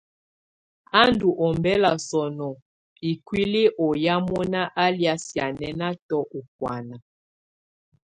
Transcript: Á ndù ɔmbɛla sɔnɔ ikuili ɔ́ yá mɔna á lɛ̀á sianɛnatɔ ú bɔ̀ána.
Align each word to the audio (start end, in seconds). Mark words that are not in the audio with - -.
Á 0.99 1.01
ndù 1.11 1.29
ɔmbɛla 1.47 1.91
sɔnɔ 2.09 2.49
ikuili 3.09 3.63
ɔ́ 3.85 3.91
yá 4.05 4.15
mɔna 4.27 4.61
á 4.81 4.85
lɛ̀á 4.97 5.15
sianɛnatɔ 5.25 6.17
ú 6.37 6.39
bɔ̀ána. 6.57 6.95